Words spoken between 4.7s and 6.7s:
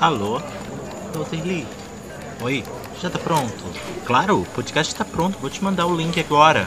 tá pronto, vou te mandar o link agora.